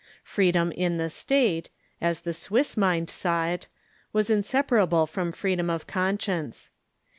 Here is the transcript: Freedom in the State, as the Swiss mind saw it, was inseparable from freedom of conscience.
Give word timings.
Freedom 0.23 0.71
in 0.71 0.97
the 0.97 1.11
State, 1.11 1.69
as 2.01 2.21
the 2.21 2.33
Swiss 2.33 2.75
mind 2.75 3.07
saw 3.07 3.45
it, 3.49 3.67
was 4.11 4.31
inseparable 4.31 5.05
from 5.05 5.31
freedom 5.31 5.69
of 5.69 5.85
conscience. 5.85 6.71